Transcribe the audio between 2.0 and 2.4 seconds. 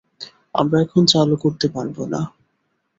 না।